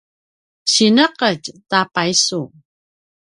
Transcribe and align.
sineqetj 0.73 1.45
ta 1.69 1.79
paisu 1.93 2.41